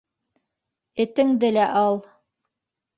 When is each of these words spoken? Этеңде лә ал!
Этеңде 1.05 1.55
лә 1.59 1.71
ал! 1.85 2.05